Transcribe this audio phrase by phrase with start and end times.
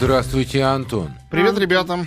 [0.00, 1.10] Здравствуйте, Антон.
[1.30, 2.06] Привет, ребята.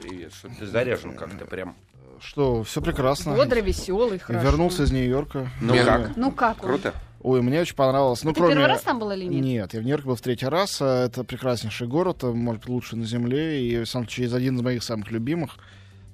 [0.00, 1.76] Привет, что ты заряжен как-то прям.
[2.18, 3.34] Что, все прекрасно.
[3.34, 4.46] Бодрый, веселый, хорошо.
[4.46, 5.50] Вернулся из Нью-Йорка.
[5.60, 6.16] Ну как?
[6.16, 6.70] Ну как он?
[6.70, 6.94] Круто?
[7.20, 8.24] Ой, мне очень понравилось.
[8.24, 8.54] Ну, Ты кроме...
[8.54, 9.44] первый раз там был или нет?
[9.44, 10.78] Нет, я в Нью-Йорке был в третий раз.
[10.80, 13.62] а Это прекраснейший город, а, может быть, лучший на Земле.
[13.62, 15.58] И, в самом случае, один из моих самых любимых.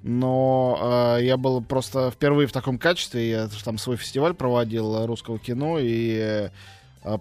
[0.02, 3.30] Но э, я был просто впервые в таком качестве.
[3.30, 5.78] Я там свой фестиваль проводил русского кино.
[5.78, 6.50] И э,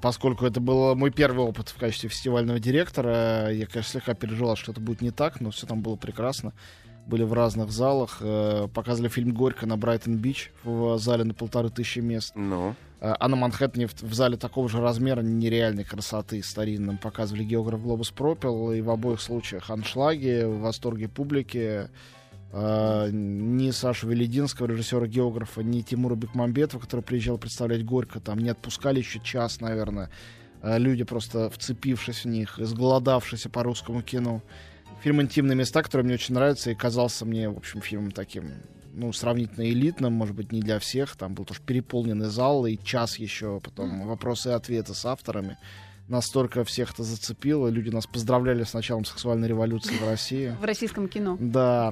[0.01, 4.71] поскольку это был мой первый опыт в качестве фестивального директора, я, конечно, слегка переживал, что
[4.71, 6.53] это будет не так, но все там было прекрасно.
[7.07, 8.17] Были в разных залах.
[8.21, 12.33] э, показывали фильм «Горько» на Брайтон-Бич в зале на полторы тысячи мест.
[12.35, 17.43] Ну, Э, А на Манхэттене в, в зале такого же размера нереальной красоты старинном показывали
[17.43, 21.89] географ Глобус пропил, и в обоих случаях аншлаги, в восторге публики.
[22.51, 28.49] Э, ни Сашу Велединского, режиссера географа, ни Тимура Бекмамбетова, который приезжал представлять Горько, там не
[28.49, 30.09] отпускали еще час, наверное.
[30.61, 34.41] Э, люди просто вцепившись в них, изголодавшиеся по русскому кино.
[35.03, 38.51] Фильм «Интимные места», который мне очень нравится и казался мне, в общем, фильмом таким,
[38.93, 41.15] ну, сравнительно элитным, может быть, не для всех.
[41.15, 45.57] Там был тоже переполненный зал и час еще, потом вопросы и ответы с авторами.
[46.09, 47.67] Настолько всех это зацепило.
[47.67, 50.55] Люди нас поздравляли с началом сексуальной революции в России.
[50.59, 51.37] В российском кино.
[51.39, 51.91] Да,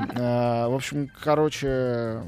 [0.67, 2.23] э, в общем, короче,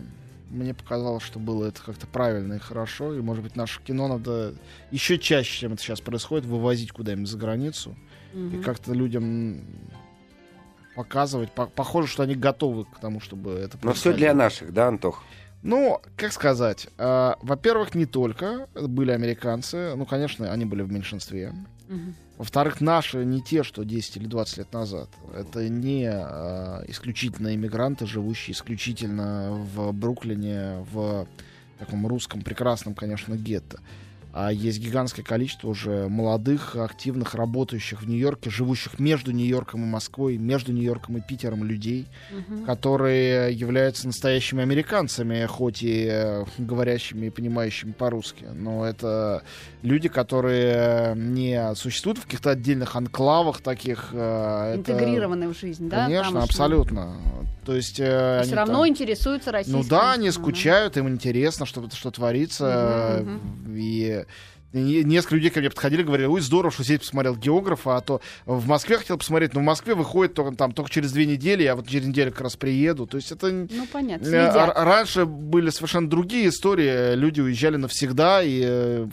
[0.51, 3.15] мне показалось, что было это как-то правильно и хорошо.
[3.15, 4.53] И, может быть, наше кино надо
[4.91, 7.95] еще чаще, чем это сейчас происходит, вывозить куда-нибудь за границу.
[8.35, 9.61] И как-то людям
[10.95, 11.51] показывать.
[11.53, 15.23] По- похоже, что они готовы к тому, чтобы это но все для наших, да, Антох?
[15.63, 21.53] Ну, как сказать, э, во-первых, не только были американцы, ну, конечно, они были в меньшинстве.
[21.89, 22.15] Мгм.
[22.37, 25.09] Во-вторых, наши не те, что 10 или 20 лет назад.
[25.35, 31.27] Это не э, исключительно иммигранты, живущие исключительно в Бруклине, в
[31.79, 33.81] таком русском прекрасном, конечно, гетто.
[34.31, 40.37] А есть гигантское количество уже молодых, активных, работающих в Нью-Йорке, живущих между Нью-Йорком и Москвой,
[40.37, 42.63] между Нью-Йорком и Питером людей, Мгм.
[42.65, 48.45] которые являются настоящими американцами, хоть и э, говорящими и понимающими по-русски.
[48.53, 49.41] Но это
[49.81, 54.09] люди, которые не существуют в каких-то отдельных анклавах таких.
[54.13, 54.83] э, это-
[55.47, 56.03] в жизнь, да?
[56.05, 56.43] Конечно, тамошний?
[56.49, 57.15] абсолютно.
[57.65, 57.99] То есть...
[57.99, 62.11] э, Все они равно там- интересуются российским ну да, они скучают, им интересно, что, что
[62.11, 63.19] творится.
[63.23, 64.18] Мгм, И
[64.71, 68.21] и несколько людей ко мне подходили, говорили, ой, здорово, что здесь посмотрел географа, а то
[68.45, 71.75] в Москве хотел посмотреть, но в Москве выходит только, там, только через две недели, я
[71.75, 73.07] вот через неделю как раз приеду.
[73.07, 73.49] То есть это...
[73.51, 74.55] Ну, понятно, э, следят.
[74.55, 79.07] а- Раньше были совершенно другие истории, люди уезжали навсегда, и, э,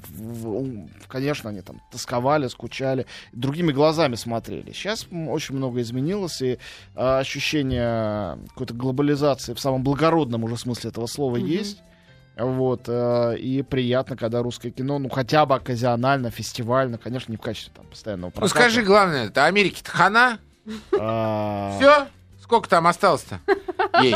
[1.08, 4.72] конечно, они там тосковали, скучали, другими глазами смотрели.
[4.72, 6.58] Сейчас очень много изменилось, и
[6.94, 11.46] а, ощущение какой-то глобализации в самом благородном уже смысле этого слова Мгм.
[11.46, 11.78] есть.
[12.36, 17.40] Вот, э, и приятно, когда русское кино, ну, хотя бы оказионально, фестивально, конечно, не в
[17.40, 18.50] качестве там постоянного Ну проката.
[18.60, 20.38] скажи, главное, это Америки-то хана?
[20.98, 22.06] А, Все?
[22.42, 23.40] Сколько там осталось-то?
[24.02, 24.14] Ей.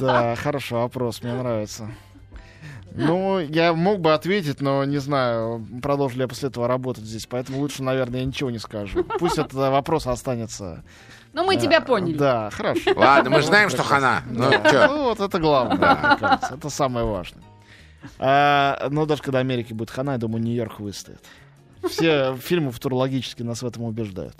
[0.00, 1.88] Да, хороший вопрос, мне нравится.
[2.92, 7.26] Ну, я мог бы ответить, но не знаю, продолжу ли я после этого работать здесь,
[7.26, 9.04] поэтому лучше, наверное, я ничего не скажу.
[9.18, 10.82] Пусть этот вопрос останется.
[11.36, 12.16] Ну, мы э, тебя поняли.
[12.16, 12.92] Да, хорошо.
[12.96, 14.22] Ладно, мы же знаем, что хана.
[14.26, 14.88] Ну, Да.
[14.88, 16.54] Ну, вот это главное, мне кажется.
[16.54, 17.44] Это самое важное.
[18.18, 21.22] А, но даже когда Америке будет хана, я думаю, Нью-Йорк выстоит.
[21.86, 24.36] Все фильмы футурологически нас в этом убеждают.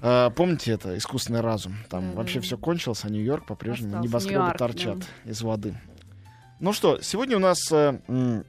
[0.00, 1.78] А, помните это «Искусственный разум»?
[1.90, 5.30] Там вообще все кончилось, а Нью-Йорк по-прежнему небоскребы торчат да.
[5.30, 5.74] из воды.
[6.60, 8.44] Ну что, сегодня у нас э, м,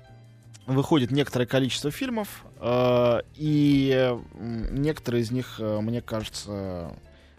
[0.67, 6.91] выходит некоторое количество фильмов, э, и некоторые из них, э, мне кажется,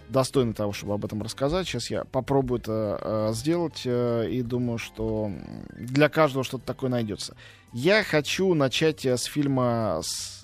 [0.08, 1.66] достойны того, чтобы об этом рассказать.
[1.66, 5.32] Сейчас я попробую это э, сделать и думаю, что
[5.76, 7.36] для каждого что-то такое найдется.
[7.72, 10.40] Я хочу начать с фильма с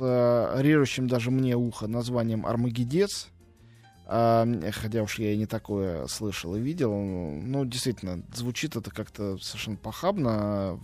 [0.59, 3.29] режущим даже мне ухо названием «Армагеддец».
[4.05, 6.93] Хотя уж я и не такое слышал и видел.
[6.93, 10.79] Ну, действительно, звучит это как-то совершенно похабно.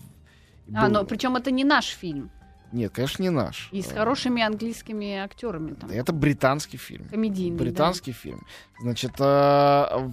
[0.74, 2.30] А, но причем это не наш фильм.
[2.72, 3.70] Нет, конечно, не наш.
[3.72, 5.90] И с хорошими английскими актерами там.
[5.90, 7.08] Это британский фильм.
[7.08, 7.64] Комедийный, да.
[7.64, 8.46] Британский фильм.
[8.80, 10.10] Значит, а,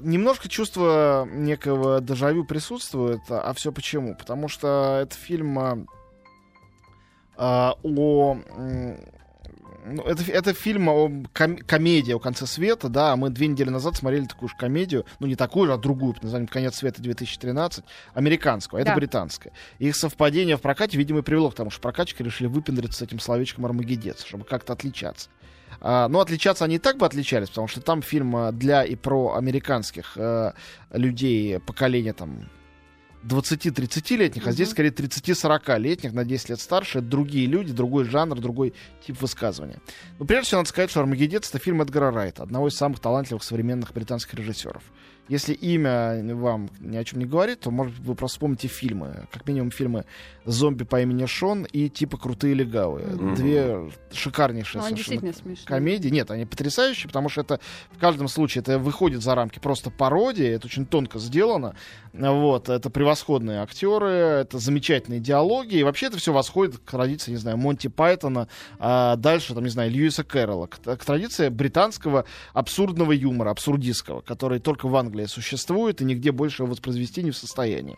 [0.00, 3.20] немножко чувство некого дежавю присутствует.
[3.28, 4.14] А все почему?
[4.14, 5.58] Потому что это фильм
[7.36, 8.38] а, о...
[9.84, 13.96] ну, это, это фильм о ком- комедия о конце света, да, мы две недели назад
[13.96, 17.82] смотрели такую же комедию, ну не такую же, а другую, под названием «Конец света 2013»,
[18.14, 18.96] американскую, а это Да.
[18.96, 19.52] британская.
[19.78, 23.18] Их совпадение в прокате, видимо, и привело к тому, что прокатчики решили выпендриться с этим
[23.18, 25.28] словечком «Армагеддец», чтобы как-то отличаться.
[25.80, 28.94] А, но отличаться они и так бы отличались, потому что там фильм а, для и
[28.94, 30.52] про американских э,
[30.92, 32.48] людей поколения там
[33.24, 36.98] 20-30-летних, а здесь скорее 30-40-летних, на 10 лет старше.
[36.98, 38.74] Это другие люди, другой жанр, другой
[39.06, 39.80] тип высказывания.
[40.18, 43.42] Но прежде всего надо сказать, что «Армагеддец»— это фильм Эдгара Райта, одного из самых талантливых
[43.42, 44.82] современных британских режиссеров.
[45.28, 49.28] Если имя вам ни о чем не говорит, то, может, вы просто вспомните фильмы.
[49.30, 50.04] Как минимум фильмы
[50.44, 53.06] «Зомби по имени Шон» и типа «Крутые легавые».
[53.06, 53.34] Мгм.
[53.36, 55.32] Две шикарнейшие Ну, они совершенно
[55.64, 56.08] комедии.
[56.08, 57.60] Нет, они потрясающие, потому что это
[57.92, 61.76] в каждом случае это выходит за рамки просто пародии, это очень тонко сделано.
[62.12, 67.38] Вот, это превосходные актеры, это замечательные диалоги, и вообще это все восходит к традиции, не
[67.38, 68.48] знаю, Монти Пайтона,
[68.78, 74.58] а дальше, там, не знаю, Льюиса Кэрролла, к, к традиции британского абсурдного юмора, абсурдистского, который
[74.58, 77.96] только в Англии существует и нигде больше воспроизвести не в состоянии.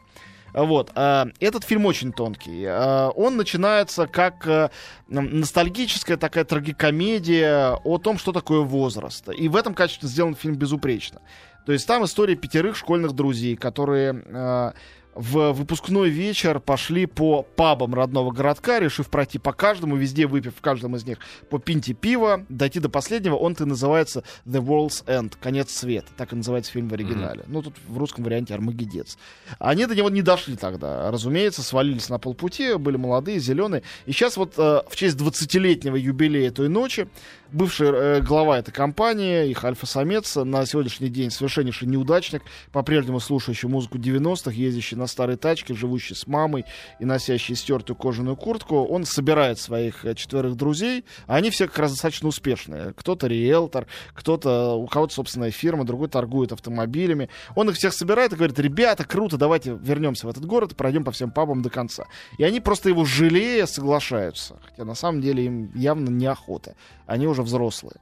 [0.55, 0.93] Вот.
[0.95, 2.65] а, Этот фильм очень тонкий.
[2.67, 4.71] А, Он начинается как э,
[5.09, 9.29] ностальгическая такая трагикомедия о том, что такое возраст.
[9.37, 11.21] И в этом качестве сделан фильм безупречно.
[11.67, 14.73] То есть там история пятерых школьных друзей, которые э,
[15.15, 20.61] в выпускной вечер пошли по пабам родного городка, решив пройти по каждому, везде выпив в
[20.61, 21.19] каждом из них
[21.51, 23.37] по пинте пива, дойти до последнего.
[23.37, 26.09] Он-то и называется The World's End, конец света.
[26.17, 27.45] Так и называется фильм в оригинале.
[27.47, 29.17] Ну, тут в русском варианте Армагеддец.
[29.59, 31.11] Они до него не дошли тогда.
[31.11, 33.83] Разумеется, свалились на полпути, были молодые, зеленые.
[34.07, 37.09] И сейчас вот э, в честь 20-летнего юбилея той ночи
[37.55, 42.43] бывший э, глава этой компании, их альфа-самец, на сегодняшний день совершеннейший неудачник,
[42.73, 46.65] по-прежнему слушающий музыку 90-х, ездящий на старой тачке, живущий с мамой
[46.99, 51.79] и носящий стертую кожаную куртку, он собирает своих э, четверых друзей, а они все как
[51.79, 52.93] раз достаточно успешные.
[52.97, 57.29] Кто-то риэлтор, кто-то, у кого-то собственная фирма, другой торгует автомобилями.
[57.55, 61.05] Он их всех собирает и говорит, ребята, круто, давайте вернемся в этот город и пройдем
[61.05, 62.07] по всем пабам до конца.
[62.37, 64.59] И они просто его жалея соглашаются.
[64.69, 66.75] Хотя на самом деле им явно неохота.
[67.07, 68.01] Они уже взрослые.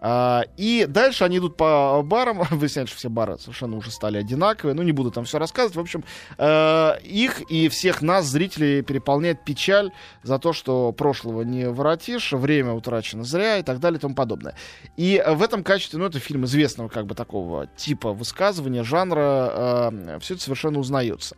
[0.00, 2.42] А, и дальше они идут по барам.
[2.50, 4.74] Выясняется, что все бары совершенно уже стали одинаковые.
[4.74, 5.76] Ну, не буду там все рассказывать.
[5.76, 6.04] В общем,
[6.36, 9.90] э, их и всех нас, зрителей, переполняет печаль
[10.22, 14.54] за то, что прошлого не воротишь, время утрачено зря и так далее и тому подобное.
[14.96, 20.18] И в этом качестве, ну, это фильм известного как бы такого типа высказывания, жанра, э,
[20.20, 21.36] все это совершенно узнается.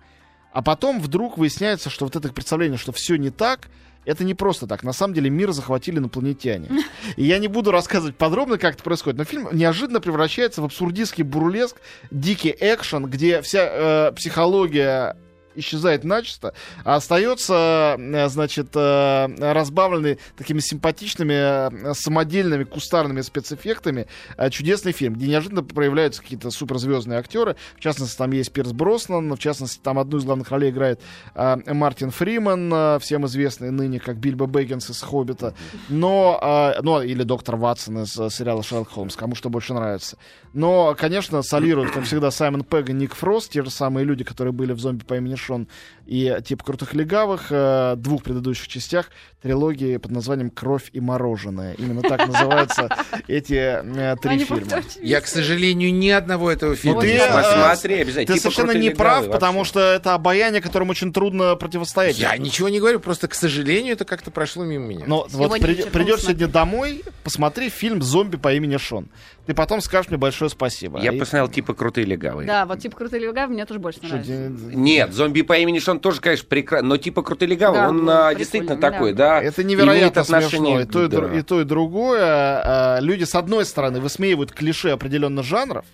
[0.52, 3.68] А потом вдруг выясняется, что вот это представление, что все не так,
[4.04, 4.82] это не просто так.
[4.82, 6.68] На самом деле мир захватили инопланетяне.
[7.16, 11.24] И я не буду рассказывать подробно, как это происходит, но фильм неожиданно превращается в абсурдистский
[11.24, 11.76] бурлеск,
[12.10, 15.16] дикий экшен, где вся э, психология
[15.54, 16.54] исчезает начисто,
[16.84, 24.06] а остается, э, значит, э, разбавленный такими симпатичными, э, самодельными кустарными спецэффектами
[24.50, 27.56] чудесный фильм, где неожиданно проявляются какие-то суперзвездные актеры.
[27.76, 31.00] В частности, там есть Пирс Броснан, в частности, там одну из главных ролей играет
[31.34, 35.54] Мартин Фриман, всем известный ныне как Бильбо Бэггинс из «Хоббита»,
[35.88, 40.16] но, ну, или доктор Ватсон из сериала «Шерлок Холмс», кому что больше нравится.
[40.52, 44.52] Но, конечно, солируют, как всегда, Саймон Пегг и Ник Фрост, те же самые люди, которые
[44.52, 45.68] были в «Зомби по имени Шон»
[46.06, 49.10] и «Тип крутых легавых», э, двух предыдущих частях
[49.40, 51.74] трилогии под названием «Кровь и мороженое».
[51.74, 52.88] Именно так называются
[53.28, 54.82] эти э, три Они фильма.
[55.02, 58.06] Я, к сожалению, ни одного этого фильма Ну, ты, не э, смотрел.
[58.06, 62.18] Ты Типа совершенно не прав, потому что это обаяние, которому очень трудно противостоять.
[62.18, 65.04] Я ничего не говорю, просто, к сожалению, это как-то прошло мимо меня.
[65.06, 69.08] Но Сегодня вот придешь сегодня домой, посмотри фильм «Зомби по имени Шон».
[69.46, 71.00] Ты потом скажешь мне большое спасибо.
[71.00, 72.46] Я посмотрел типа крутые легавые.
[72.46, 74.32] Да, вот типа крутые легавые мне тоже больше нравится.
[74.32, 78.12] Нет, зомби по имени Шон тоже, конечно, прекрасно, но типа крутые легавые, Да, он ну,
[78.12, 78.90] а, действительно да.
[78.90, 79.42] такой, да.
[79.42, 80.80] Это невероятно отношение смешно.
[80.80, 81.38] И то и, да.
[81.38, 82.20] и то, и другое.
[82.22, 85.84] А, Люди, с одной стороны, высмеивают клише определенных жанров,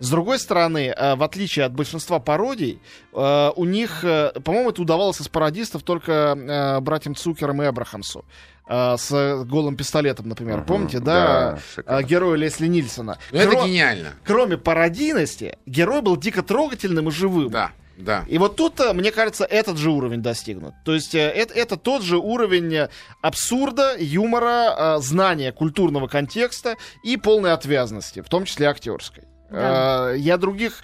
[0.00, 2.80] с другой стороны, э, в отличие от большинства пародий,
[3.12, 8.24] у них, э, по-моему, это удавалось из пародистов только братьям Цукерам и Эбрахамсу.
[8.66, 9.10] С
[9.44, 10.56] голым пистолетом, например.
[10.58, 12.02] Мгм, Помните, да, да?
[12.02, 13.18] Героя Лесли Нильсона.
[13.30, 14.14] Ну, это Кро- гениально.
[14.24, 17.50] Кроме пародийности, герой был дико трогательным и живым.
[17.50, 18.24] Да, да.
[18.28, 20.74] И вот тут, э, мне кажется, этот же уровень достигнут.
[20.84, 22.88] То есть э, это, это тот же уровень э,
[23.20, 29.24] абсурда, юмора, знания культурного контекста и полной отвязности, в том числе актерской.
[29.50, 30.12] Да.
[30.12, 30.82] Я других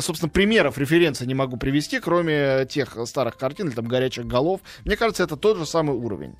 [0.00, 4.60] собственно, примеров референций не могу привести, кроме тех старых картин или там горячих голов.
[4.84, 6.36] Мне кажется, это тот же самый уровень.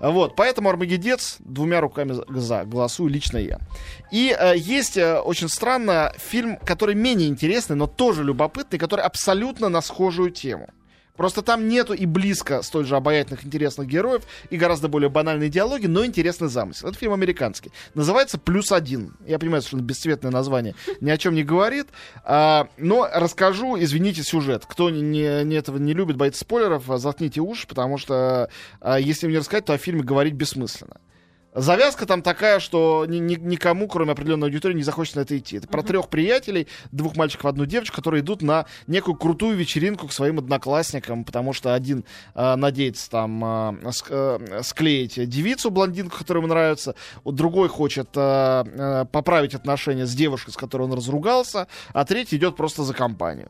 [0.00, 3.58] Вот, поэтому Армагеддец двумя руками за голосую лично я.
[4.12, 9.68] И э, есть э, очень странно фильм, который менее интересный, но тоже любопытный, который абсолютно
[9.68, 10.68] на схожую тему.
[11.18, 15.86] Просто там нету и близко столь же обаятельных, интересных героев и гораздо более банальные диалоги,
[15.86, 16.88] но интересный замысел.
[16.88, 17.72] Это фильм американский.
[17.94, 19.16] Называется «Плюс один».
[19.26, 21.88] Я понимаю, что бесцветное название ни о чем не говорит.
[22.24, 24.64] а, но расскажу, извините, сюжет.
[24.66, 28.48] Кто не, не- этого не любит, боится спойлеров, заткните уши, потому что
[28.80, 30.98] а, если мне рассказать, то о фильме говорить бессмысленно.
[31.58, 35.56] Завязка там такая, что ни- ни- никому, кроме определенной аудитории, не захочется на это идти.
[35.56, 40.12] Это про трех приятелей, двух мальчиков, одну девочку, которые идут на некую крутую вечеринку к
[40.12, 46.48] своим одноклассникам, потому что один э, надеется там э, э, склеить девицу, блондинку, которая ему
[46.48, 52.36] нравится, другой хочет э, э, поправить отношения с девушкой, с которой он разругался, а третий
[52.36, 53.48] идет просто за компанию.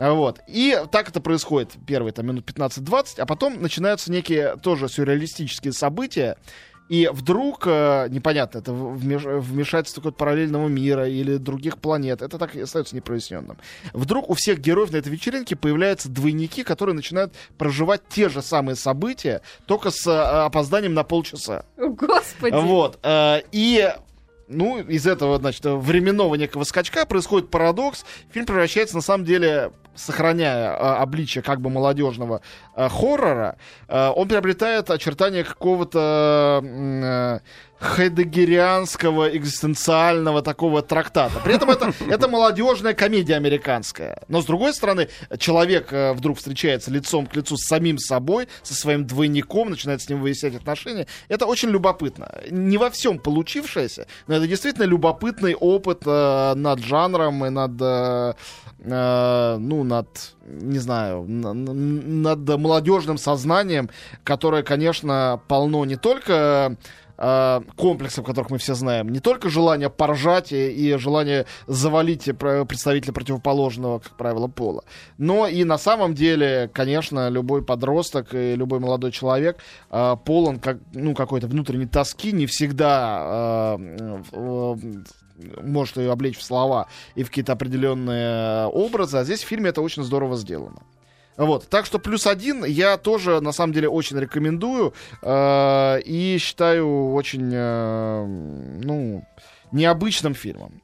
[0.00, 0.40] Вот.
[0.48, 6.36] И так это происходит первые там, минут 15-20, а потом начинаются некие тоже сюрреалистические события,
[6.90, 12.56] и вдруг, э, непонятно, это вмеш- вмешательство какого-то параллельного мира или других планет, это так
[12.56, 13.56] и остается непроясненным.
[13.92, 18.74] Вдруг у всех героев на этой вечеринке появляются двойники, которые начинают проживать те же самые
[18.74, 20.10] события, только с э,
[20.44, 21.64] опозданием на полчаса.
[21.76, 22.54] Господи.
[22.56, 22.98] Вот.
[23.04, 23.88] э, И
[24.50, 28.04] ну, из этого, значит, временного некого скачка происходит парадокс.
[28.32, 32.42] Фильм превращается, на самом деле, сохраняя э, обличие как бы молодежного
[32.74, 33.56] э, хоррора,
[33.88, 37.38] э, он приобретает очертания какого-то э,
[37.80, 41.40] хайдегерианского экзистенциального такого трактата.
[41.42, 44.22] При этом это, это молодежная комедия американская.
[44.28, 45.08] Но, с другой стороны,
[45.38, 50.08] человек э, вдруг встречается лицом к лицу с самим собой, со своим двойником, начинает с
[50.08, 51.06] ним выяснять отношения.
[51.28, 52.30] Это очень любопытно.
[52.50, 57.72] Не во всем получившееся, но это действительно любопытный опыт э, над жанром и над...
[57.80, 58.34] э,
[58.80, 60.08] э, ну, над,
[60.46, 63.88] не знаю, на- на- над молодежным сознанием,
[64.22, 66.76] которое, конечно, полно не только
[67.76, 73.12] комплексов, которых мы все знаем, не только желание поржать и, и желание завалить пр- представителя
[73.12, 74.84] противоположного, как правило, пола,
[75.18, 79.58] но и на самом деле, конечно, любой подросток и любой молодой человек
[79.90, 84.74] э, полон как, ну, какой-то внутренней тоски, не всегда э, э,
[85.62, 89.82] может ее облечь в слова и в какие-то определенные образы, а здесь в фильме это
[89.82, 90.82] очень здорово сделано.
[91.36, 97.12] Вот, так что плюс один я тоже на самом деле очень рекомендую э, и считаю
[97.12, 99.24] очень, э, ну,
[99.72, 100.82] необычным фильмом.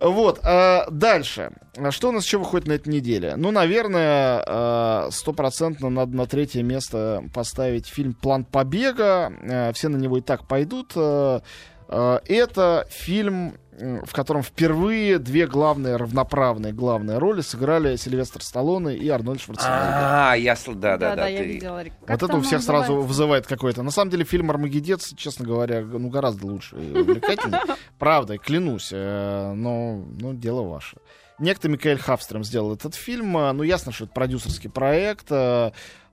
[0.00, 1.52] Вот, э, дальше.
[1.90, 3.36] Что у нас еще выходит на этой неделе?
[3.36, 9.32] Ну, наверное, э, стопроцентно надо на третье место поставить фильм «План побега».
[9.42, 10.92] Э, все на него и так пойдут.
[10.96, 11.40] Э,
[11.88, 13.54] э, это фильм,
[14.04, 19.74] в котором впервые две главные, равноправные главные роли сыграли Сильвестр Сталлоне и Арнольд Шварценеггер.
[19.76, 20.54] А, я...
[20.54, 21.22] сл- Да, да, Да, да.
[21.22, 21.82] да, я ты- видела.
[22.06, 23.82] Вот это у всех сразу вызывает какой-то.
[23.82, 27.60] На самом деле фильм «Армагеддец», честно говоря, ну гораздо лучше и увлекательнее.
[27.98, 28.90] Правда, клянусь.
[28.92, 30.96] э, Но, ну, дело ваше.
[31.40, 33.36] Некто Микаэль Хавстрем сделал этот фильм.
[33.36, 35.26] э, Ну, ясно, что это продюсерский проект.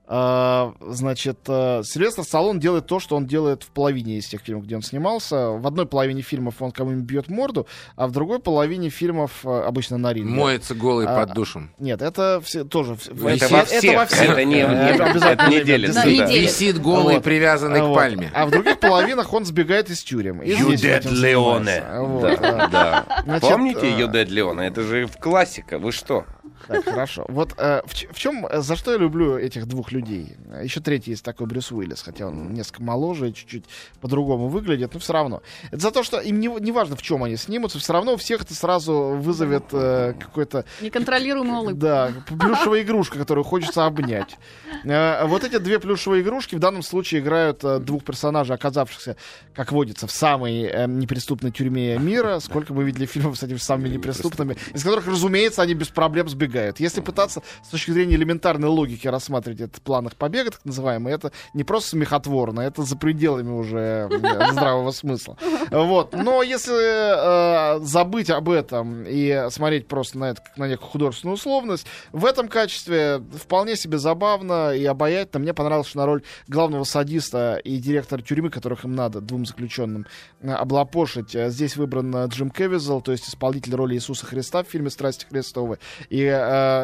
[0.08, 4.40] Э, э, Значит, э, Сильвестр Сталлоне делает то, что он делает в половине из тех
[4.42, 5.48] фильмов, где он снимался.
[5.50, 7.66] В одной половине фильмов он кому-нибудь бьет морду,
[7.96, 10.34] а в другой половине фильмов э, обычно на ринге.
[10.34, 11.70] Моется голый А, под душем.
[11.78, 12.94] Нет, это все, тоже...
[12.94, 14.30] Это во всех, во всех.
[14.30, 16.06] это не- Э, это это обязательно не делится.
[16.08, 17.24] Висит голый, Вот.
[17.24, 17.92] привязанный Вот.
[17.92, 18.30] к пальме.
[18.34, 20.42] А в других половинах он сбегает из тюрем.
[20.42, 21.82] Юдет Леоне.
[21.98, 22.68] Вот, Да, да.
[22.68, 23.22] да.
[23.24, 24.66] Значит, Помните э, Юдет Леоне?
[24.66, 25.78] Это же в классика.
[25.78, 26.24] Вы что?
[26.68, 27.24] Так, хорошо.
[27.28, 30.34] Вот э, в, в чем, э, за что я люблю этих двух людей?
[30.62, 33.64] Еще третий есть такой Брюс Уиллис, хотя он несколько моложе чуть-чуть
[34.00, 35.42] по-другому выглядит, но все равно.
[35.70, 38.16] Это за то, что им не, не важно, в чем они снимутся, все равно у
[38.16, 41.74] всех это сразу вызовет э, какой-то Неконтролируемый улыбка.
[41.74, 44.36] Да, плюшевая игрушка, которую хочется обнять.
[44.84, 49.16] Э, Вот эти две плюшевые игрушки в данном случае играют э, двух персонажей, оказавшихся,
[49.54, 52.38] как водится, в самой э, неприступной тюрьме мира.
[52.40, 56.51] Сколько мы видели фильмов с этими самыми неприступными, из которых, разумеется, они без проблем сбегают.
[56.80, 61.32] Если пытаться с точки зрения элементарной логики рассматривать этот план их побега, так называемый, это
[61.54, 65.36] не просто смехотворно, это за пределами уже э, здравого смысла.
[65.70, 66.12] Вот.
[66.14, 71.34] Но если э, забыть об этом и смотреть просто на это как на некую художественную
[71.34, 75.42] условность, в этом качестве вполне себе забавно и обаятельно.
[75.42, 80.06] Мне понравилось, что на роль главного садиста и директора тюрьмы, которых им надо, двум заключенным,
[80.40, 84.90] э, облапошить, здесь выбран э, Джим Кевизел, то есть исполнитель роли Иисуса Христа в фильме
[84.90, 85.78] «Страсти Христовы».
[86.08, 86.24] И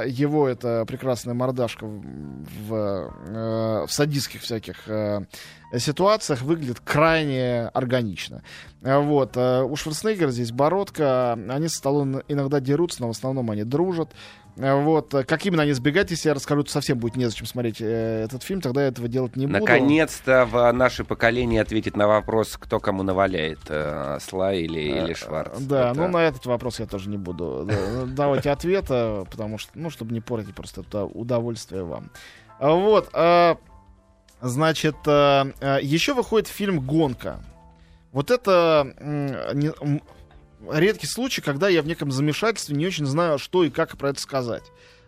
[0.04, 2.00] э, его эта прекрасная мордашка в,
[2.68, 5.20] в, э, в садистских всяких э,
[5.76, 8.42] ситуациях выглядит крайне органично.
[8.82, 9.36] Э, Вот.
[9.36, 11.32] э, У Шварценеггера здесь бородка.
[11.32, 14.10] Они со Сталлоне иногда дерутся, но в основном они дружат.
[14.58, 15.14] Э, Вот.
[15.14, 18.42] Э, Как именно они сбегают, если я расскажу, то совсем будет незачем смотреть э, этот
[18.42, 19.60] фильм, тогда я этого делать не буду.
[19.60, 23.60] Наконец-то в наше поколение ответит на вопрос, кто кому наваляет,
[24.22, 25.58] Сла или, или Шварц.
[25.60, 27.68] Да, Это- ну на этот вопрос я тоже не буду
[28.08, 32.10] давать ответа, потому что, ну, чтобы не портить просто удовольствие вам.
[32.58, 33.08] А Вот,
[34.40, 37.40] значит, еще выходит фильм «Гонка».
[38.12, 38.94] Вот это
[40.70, 44.20] редкий случай, когда я в неком замешательстве не очень знаю, что и как про это
[44.20, 44.64] сказать.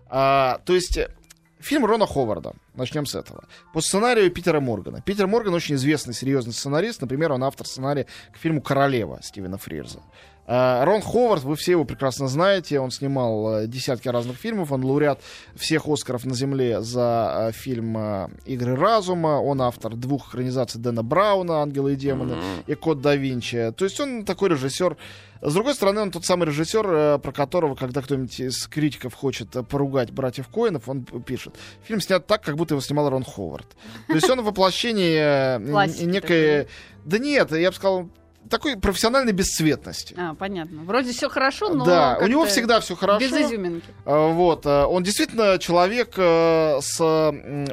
[0.08, 1.14] А, то есть, э,
[1.60, 2.54] фильм Рона Ховарда.
[2.74, 3.44] Начнем с этого.
[3.72, 5.02] По сценарию Питера Моргана.
[5.02, 7.00] Питер Морган очень известный, серьезный сценарист.
[7.02, 10.00] Например, он автор сценария к фильму «Королева» Стивена Фрирза.
[10.46, 14.84] А, Рон Ховард, вы все его прекрасно знаете, он снимал э, десятки разных фильмов, он
[14.84, 15.20] лауреат
[15.54, 21.04] всех Оскаров на Земле за э, фильм э, «Игры разума», он автор двух экранизаций Дэна
[21.04, 22.34] Брауна «Ангелы и демоны»
[22.66, 23.72] и «Код да Винчи».
[23.76, 24.96] То есть он такой режиссер,
[25.40, 30.10] с другой стороны, он тот самый режиссер, про которого, когда кто-нибудь из критиков хочет поругать
[30.10, 31.54] братьев Коинов, он пишет.
[31.84, 33.68] Фильм снят так, как будто его снимал Рон Ховард.
[34.08, 35.58] То есть он воплощение
[36.04, 36.66] некой...
[37.04, 38.10] Да нет, я бы сказал,
[38.50, 40.14] такой профессиональной бесцветности.
[40.18, 40.82] А, понятно.
[40.82, 43.20] Вроде все хорошо, но да, у него всегда все хорошо.
[43.20, 43.86] без изюминки.
[44.04, 47.32] А, Вот, а, он действительно человек э, с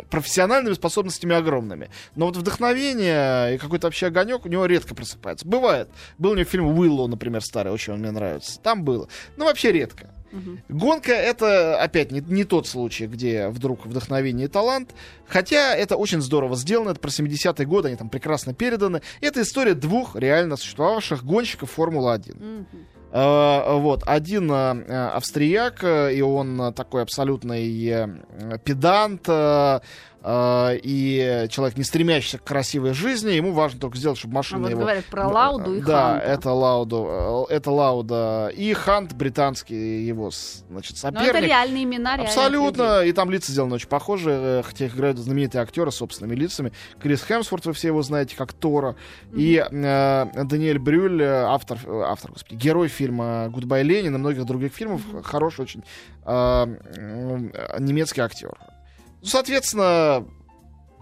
[0.09, 1.89] профессиональными способностями огромными.
[2.15, 5.47] Но вот вдохновение и какой-то вообще огонек у него редко просыпается.
[5.47, 5.89] Бывает.
[6.17, 8.59] Был у него фильм Уиллоу, например, старый, очень он мне нравится.
[8.61, 9.07] Там было.
[9.35, 10.09] Но вообще редко.
[10.31, 10.59] Мгм.
[10.69, 14.93] Гонка это опять не, не тот случай, где вдруг вдохновение и талант.
[15.27, 16.89] Хотя это очень здорово сделано.
[16.89, 19.01] Это про 70-е годы, они там прекрасно переданы.
[19.21, 22.35] Это история двух реально существовавших гонщиков Формулы-1.
[22.35, 22.67] Мгм.
[23.11, 28.21] Э, Вот, один э, австрияк, э, и он такой абсолютный
[28.63, 29.27] педант,
[30.23, 34.71] и человек, не стремящийся к красивой жизни, ему важно только сделать, чтобы А машина вот
[34.71, 34.81] его...
[34.81, 36.25] говорят про Лауду и Да, Ханта.
[36.25, 38.51] это Лауду, э, это Лауда.
[38.55, 40.31] И Хант, британский его,
[40.69, 41.47] значит, Но это соперник.
[41.47, 43.01] реальные имена, Абсолютно.
[43.03, 46.71] И там лица сделаны очень похожи, э, хотя их играют знаменитые актеры с собственными лицами.
[47.01, 48.95] Крис Хемсворт, вы все его знаете, как Тора.
[49.33, 54.45] И э, Даниэль Брюль, э, автор, э, автор, господи, герой фильма «Гудбай, Ленин» и многих
[54.45, 55.83] других фильмов, хороший очень
[56.25, 58.57] э, э, немецкий актер.
[59.21, 60.25] Ну, соответственно,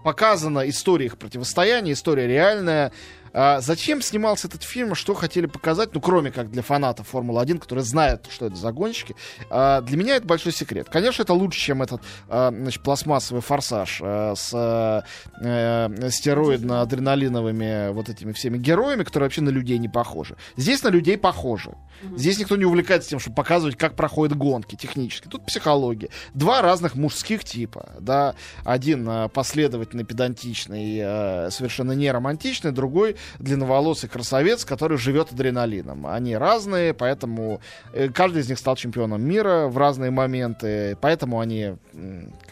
[0.04, 2.92] показана история их противостояния, история реальная.
[3.38, 7.84] А зачем снимался этот фильм, что хотели показать, ну, кроме как для фанатов Формулы-1, которые
[7.84, 9.14] знают, что это за гонщики,
[9.50, 10.88] а, для меня это большой секрет.
[10.88, 12.00] Конечно, это лучше, чем этот
[12.30, 15.02] а, значит, пластмассовый форсаж а, с а,
[15.38, 20.38] стероидно-адреналиновыми вот этими всеми героями, которые вообще на людей не похожи.
[20.56, 21.74] Здесь на людей похожи.
[22.16, 25.28] Здесь никто не увлекается тем, чтобы показывать, как проходят гонки технически.
[25.28, 26.08] Тут психология.
[26.32, 27.96] Два разных мужских типа.
[28.00, 28.34] Да?
[28.64, 36.06] Один а, последовательный, педантичный, а, совершенно не романтичный, другой длинноволосый красавец, который живет адреналином.
[36.06, 37.60] Они разные, поэтому
[37.92, 41.76] э, каждый из них стал чемпионом мира в разные моменты, поэтому они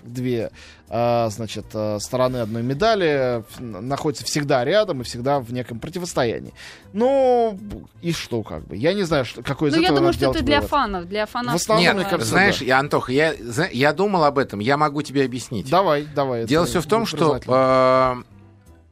[0.02, 0.50] две
[0.96, 6.52] а, значит, а, стороны одной медали находятся всегда рядом и всегда в неком противостоянии.
[6.92, 7.58] Ну,
[8.02, 8.76] и что, как бы?
[8.76, 10.70] Я не знаю, что, какой из Ну, я этого думаю, надо что это для вывод.
[10.70, 11.60] фанов, для фанатов.
[11.60, 12.64] В основном, Нет, мне кажется, знаешь, да.
[12.66, 13.34] я, Антох, я,
[13.72, 15.70] я думал об этом, я могу тебе объяснить.
[15.70, 16.44] Давай, давай.
[16.44, 18.22] Дело все в том, что, э,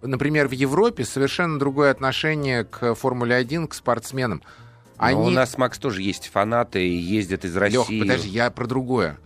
[0.03, 4.43] например, в Европе совершенно другое отношение к Формуле 1, к спортсменам.
[4.99, 5.21] Но Они...
[5.21, 8.01] у нас, Макс, тоже есть фанаты и ездят из России.
[8.01, 9.19] подожди, я про другое.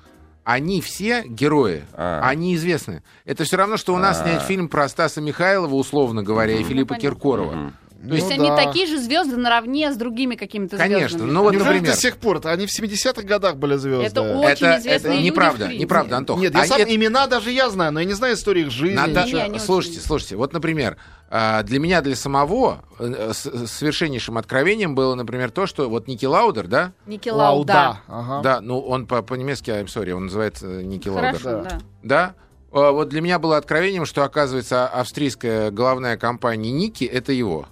[0.45, 2.21] Они все герои, А.
[2.23, 3.03] они известны.
[3.25, 4.23] Это все равно, что у нас А.
[4.23, 7.11] снять фильм про Стаса Михайлова, условно говоря, и Филиппа понятно.
[7.11, 7.53] Киркорова.
[7.53, 7.75] Мгм.
[7.97, 8.65] То есть, То есть Ну они да.
[8.67, 11.31] такие же звезды наравне с другими какими-то Конечно, звездами.
[11.31, 12.41] ну вот, Неужели например, до сих пор?
[12.45, 14.05] Они в 70-х годах были звезды.
[14.07, 15.83] Это очень это, известные это люди, неправда, принципе.
[15.83, 16.39] неправда, Антох.
[16.39, 18.71] Нет, я А сам это- имена даже я знаю, но я не знаю истории их
[18.71, 18.95] жизни.
[18.97, 19.39] Надо- ничего.
[19.39, 20.97] Не, они Слушайте, очень- слушайте, вот, например,
[21.31, 23.33] а, для меня, для самого, э,
[23.67, 27.73] совершеннейшим откровением было, например, то, что вот Ники Лаудер, да, Ники Лауда.
[27.75, 28.01] Лауда.
[28.09, 28.41] Ага.
[28.43, 31.71] да, ну он по- по-немецки, I'm sorry, он называется Ники Лаудер, Хорошо, Да.
[31.71, 31.79] да.
[32.03, 32.35] да,
[32.73, 37.67] А, вот для меня было откровением, что, оказывается, австрийская головная компания Ники— это его.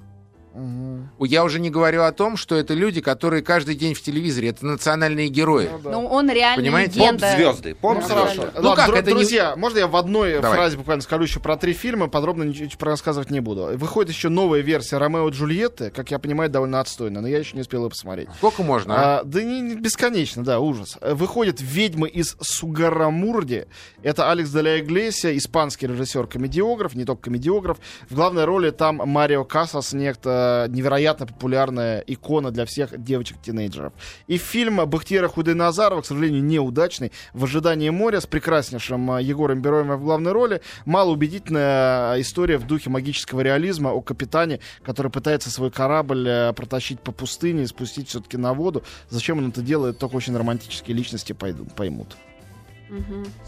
[0.54, 1.10] Мгм.
[1.20, 4.64] Я уже не говорю о том, что это люди, которые каждый день в телевизоре, это
[4.64, 5.68] национальные герои.
[5.72, 5.90] Ну да.
[5.90, 7.00] Ну, он реально Понимаете?
[7.00, 7.26] легенда.
[7.26, 7.70] Поп-звезды.
[7.70, 8.14] Ну, Поп-звезды.
[8.14, 8.42] хорошо.
[8.54, 10.56] Ну Ладно, как, дру- это не- друзья, можно я в одной Давай.
[10.56, 13.76] фразе буквально скажу еще про три фильма, подробно ничего рассказывать не буду.
[13.76, 17.56] Выходит еще новая версия Ромео и Джульетты, как я понимаю, довольно отстойная, но я еще
[17.56, 18.28] не успел ее посмотреть.
[18.36, 18.94] Сколько можно?
[18.94, 19.20] а?
[19.20, 20.96] А, да не, не бесконечно, да, ужас.
[21.00, 23.66] Выходит «Ведьмы из Сугарамурди».
[24.02, 27.78] Это Алекс Деля Иглесия, испанский режиссер-комедиограф, не только комедиограф.
[28.08, 33.92] В главной роли там Марио Касас, некто невероятно популярная икона для всех девочек-тинейджеров.
[34.26, 39.98] И фильм Бахтиера Худойназарова, к сожалению, неудачный, «В ожидании моря» с прекраснейшим э, Егором Бероевым
[39.98, 40.60] в главной роли.
[40.84, 47.00] Малоубедительная э, история в духе магического реализма о капитане, который пытается свой корабль э, протащить
[47.00, 48.82] по пустыне и спустить все-таки на воду.
[49.10, 52.16] Зачем он это делает, только очень романтические личности пойду- поймут.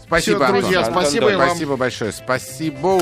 [0.01, 0.61] Спасибо, Антон.
[0.61, 1.49] друзья, Антон, спасибо и вам.
[1.49, 2.11] Спасибо большое.
[2.11, 2.99] Спасибо.